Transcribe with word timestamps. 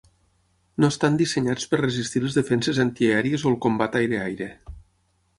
No 0.83 0.87
estan 0.93 1.17
dissenyats 1.17 1.67
per 1.73 1.79
resistir 1.81 2.21
les 2.23 2.37
defenses 2.39 2.79
antiaèries 2.85 3.43
o 3.49 3.53
el 3.53 3.59
combat 3.67 3.99
aire- 4.03 4.23
aire. 4.31 4.49